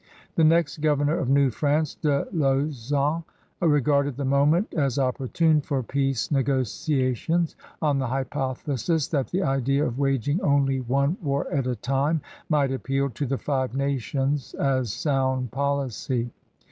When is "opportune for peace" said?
4.97-6.31